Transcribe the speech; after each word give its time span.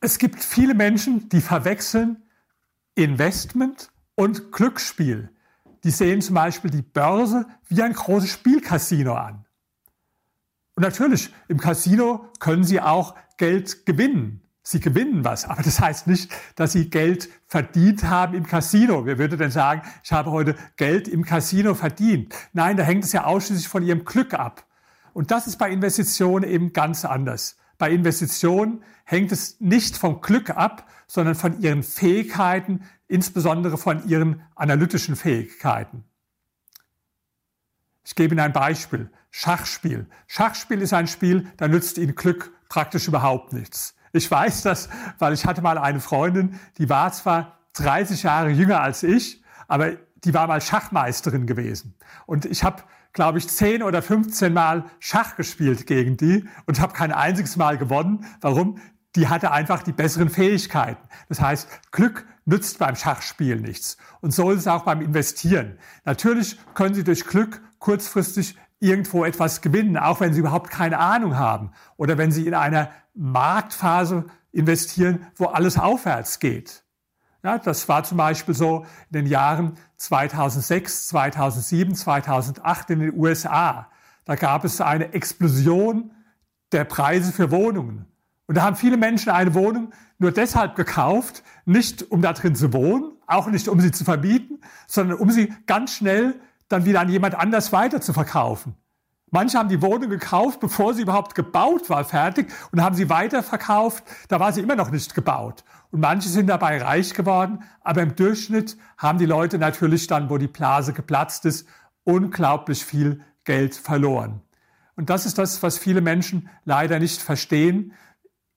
Es 0.00 0.18
gibt 0.18 0.42
viele 0.44 0.74
Menschen, 0.74 1.28
die 1.28 1.40
verwechseln 1.40 2.22
Investment 2.94 3.90
und 4.14 4.52
Glücksspiel. 4.52 5.30
Die 5.84 5.90
sehen 5.90 6.20
zum 6.20 6.34
Beispiel 6.34 6.70
die 6.70 6.82
Börse 6.82 7.46
wie 7.68 7.82
ein 7.82 7.92
großes 7.92 8.30
Spielcasino 8.30 9.14
an. 9.14 9.44
Und 10.76 10.82
natürlich, 10.82 11.32
im 11.48 11.58
Casino 11.58 12.30
können 12.38 12.62
Sie 12.62 12.80
auch 12.80 13.16
Geld 13.36 13.86
gewinnen. 13.86 14.42
Sie 14.62 14.80
gewinnen 14.80 15.24
was, 15.24 15.46
aber 15.46 15.62
das 15.62 15.80
heißt 15.80 16.06
nicht, 16.06 16.30
dass 16.54 16.72
Sie 16.72 16.90
Geld 16.90 17.28
verdient 17.46 18.04
haben 18.04 18.34
im 18.34 18.46
Casino. 18.46 19.04
Wer 19.06 19.18
würde 19.18 19.36
denn 19.36 19.50
sagen, 19.50 19.82
ich 20.04 20.12
habe 20.12 20.30
heute 20.30 20.54
Geld 20.76 21.08
im 21.08 21.24
Casino 21.24 21.74
verdient? 21.74 22.34
Nein, 22.52 22.76
da 22.76 22.84
hängt 22.84 23.04
es 23.04 23.12
ja 23.12 23.24
ausschließlich 23.24 23.66
von 23.66 23.82
Ihrem 23.82 24.04
Glück 24.04 24.34
ab. 24.34 24.66
Und 25.14 25.30
das 25.30 25.46
ist 25.46 25.56
bei 25.56 25.70
Investitionen 25.70 26.48
eben 26.48 26.72
ganz 26.72 27.04
anders. 27.04 27.56
Bei 27.78 27.90
Investitionen 27.90 28.82
hängt 29.04 29.32
es 29.32 29.60
nicht 29.60 29.96
vom 29.96 30.20
Glück 30.20 30.50
ab, 30.50 30.88
sondern 31.06 31.34
von 31.34 31.60
Ihren 31.60 31.82
Fähigkeiten, 31.82 32.84
insbesondere 33.06 33.78
von 33.78 34.06
Ihren 34.08 34.42
analytischen 34.54 35.16
Fähigkeiten. 35.16 36.04
Ich 38.04 38.14
gebe 38.14 38.34
Ihnen 38.34 38.40
ein 38.40 38.52
Beispiel. 38.52 39.10
Schachspiel. 39.30 40.06
Schachspiel 40.26 40.82
ist 40.82 40.92
ein 40.92 41.06
Spiel, 41.06 41.46
da 41.56 41.68
nützt 41.68 41.98
Ihnen 41.98 42.14
Glück 42.14 42.52
praktisch 42.68 43.08
überhaupt 43.08 43.52
nichts. 43.52 43.94
Ich 44.12 44.30
weiß 44.30 44.62
das, 44.62 44.88
weil 45.18 45.32
ich 45.34 45.46
hatte 45.46 45.62
mal 45.62 45.78
eine 45.78 46.00
Freundin, 46.00 46.58
die 46.78 46.88
war 46.88 47.12
zwar 47.12 47.58
30 47.74 48.22
Jahre 48.22 48.50
jünger 48.50 48.80
als 48.80 49.02
ich, 49.02 49.42
aber 49.68 49.92
die 50.24 50.34
war 50.34 50.46
mal 50.46 50.60
Schachmeisterin 50.60 51.46
gewesen. 51.46 51.94
Und 52.26 52.44
ich 52.44 52.64
habe, 52.64 52.82
glaube 53.12 53.38
ich, 53.38 53.48
10 53.48 53.82
oder 53.82 54.02
15 54.02 54.52
Mal 54.52 54.84
Schach 54.98 55.36
gespielt 55.36 55.86
gegen 55.86 56.16
die 56.16 56.48
und 56.66 56.80
habe 56.80 56.92
kein 56.92 57.12
einziges 57.12 57.56
Mal 57.56 57.78
gewonnen. 57.78 58.26
Warum? 58.40 58.78
Die 59.16 59.28
hatte 59.28 59.50
einfach 59.52 59.82
die 59.82 59.92
besseren 59.92 60.28
Fähigkeiten. 60.28 61.08
Das 61.28 61.40
heißt, 61.40 61.68
Glück 61.92 62.26
nützt 62.44 62.78
beim 62.78 62.96
Schachspiel 62.96 63.56
nichts. 63.56 63.96
Und 64.20 64.32
so 64.32 64.50
ist 64.50 64.60
es 64.60 64.66
auch 64.68 64.84
beim 64.84 65.00
Investieren. 65.00 65.78
Natürlich 66.04 66.58
können 66.74 66.94
Sie 66.94 67.04
durch 67.04 67.24
Glück 67.24 67.60
kurzfristig 67.78 68.56
irgendwo 68.80 69.24
etwas 69.24 69.60
gewinnen, 69.60 69.96
auch 69.96 70.20
wenn 70.20 70.32
sie 70.32 70.40
überhaupt 70.40 70.70
keine 70.70 70.98
Ahnung 70.98 71.36
haben 71.36 71.72
oder 71.96 72.18
wenn 72.18 72.30
sie 72.30 72.46
in 72.46 72.54
einer 72.54 72.90
Marktphase 73.14 74.26
investieren, 74.52 75.26
wo 75.36 75.46
alles 75.46 75.78
aufwärts 75.78 76.38
geht. 76.38 76.84
Ja, 77.42 77.58
das 77.58 77.88
war 77.88 78.02
zum 78.02 78.18
Beispiel 78.18 78.54
so 78.54 78.84
in 79.10 79.22
den 79.22 79.26
Jahren 79.26 79.78
2006, 79.96 81.08
2007, 81.08 81.94
2008 81.94 82.90
in 82.90 82.98
den 83.00 83.14
USA. 83.14 83.88
Da 84.24 84.34
gab 84.34 84.64
es 84.64 84.80
eine 84.80 85.12
Explosion 85.12 86.10
der 86.72 86.84
Preise 86.84 87.32
für 87.32 87.50
Wohnungen. 87.50 88.06
Und 88.46 88.56
da 88.56 88.62
haben 88.62 88.76
viele 88.76 88.96
Menschen 88.96 89.30
eine 89.30 89.54
Wohnung 89.54 89.92
nur 90.18 90.32
deshalb 90.32 90.74
gekauft, 90.74 91.44
nicht 91.64 92.10
um 92.10 92.22
da 92.22 92.32
drin 92.32 92.56
zu 92.56 92.72
wohnen, 92.72 93.12
auch 93.26 93.46
nicht 93.46 93.68
um 93.68 93.80
sie 93.80 93.92
zu 93.92 94.04
verbieten, 94.04 94.60
sondern 94.86 95.18
um 95.18 95.30
sie 95.30 95.52
ganz 95.66 95.94
schnell 95.94 96.40
dann 96.68 96.84
wieder 96.84 97.00
an 97.00 97.08
jemand 97.08 97.34
anders 97.34 97.72
weiter 97.72 98.00
zu 98.00 98.12
verkaufen. 98.12 98.74
Manche 99.30 99.58
haben 99.58 99.68
die 99.68 99.82
Wohnung 99.82 100.08
gekauft, 100.08 100.60
bevor 100.60 100.94
sie 100.94 101.02
überhaupt 101.02 101.34
gebaut 101.34 101.90
war, 101.90 102.04
fertig, 102.04 102.50
und 102.72 102.82
haben 102.82 102.94
sie 102.94 103.10
weiterverkauft. 103.10 104.04
Da 104.28 104.40
war 104.40 104.52
sie 104.52 104.60
immer 104.60 104.76
noch 104.76 104.90
nicht 104.90 105.14
gebaut. 105.14 105.64
Und 105.90 106.00
manche 106.00 106.28
sind 106.28 106.46
dabei 106.46 106.82
reich 106.82 107.14
geworden, 107.14 107.62
aber 107.82 108.02
im 108.02 108.16
Durchschnitt 108.16 108.76
haben 108.96 109.18
die 109.18 109.26
Leute 109.26 109.58
natürlich 109.58 110.06
dann, 110.06 110.30
wo 110.30 110.38
die 110.38 110.48
Blase 110.48 110.92
geplatzt 110.92 111.44
ist, 111.44 111.66
unglaublich 112.04 112.84
viel 112.84 113.22
Geld 113.44 113.74
verloren. 113.74 114.40
Und 114.96 115.10
das 115.10 115.26
ist 115.26 115.38
das, 115.38 115.62
was 115.62 115.78
viele 115.78 116.00
Menschen 116.00 116.48
leider 116.64 116.98
nicht 116.98 117.20
verstehen. 117.20 117.92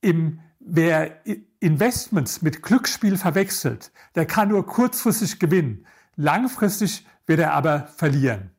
Im, 0.00 0.40
wer 0.58 1.20
Investments 1.60 2.42
mit 2.42 2.62
Glücksspiel 2.62 3.16
verwechselt, 3.16 3.92
der 4.14 4.24
kann 4.24 4.48
nur 4.48 4.66
kurzfristig 4.66 5.38
gewinnen. 5.38 5.86
Langfristig 6.16 7.06
wird 7.26 7.40
er 7.40 7.52
aber 7.52 7.88
verlieren. 7.88 8.50